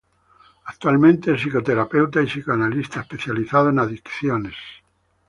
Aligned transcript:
Actualmente 0.65 1.31
es 1.35 1.39
psicoterapeuta 1.41 2.23
y 2.23 2.25
psicoanalista 2.25 3.01
especializado 3.01 3.69
en 3.69 3.77
adicciones. 3.77 4.55